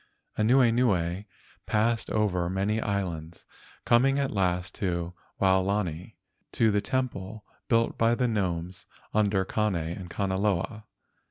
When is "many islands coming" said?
2.49-4.17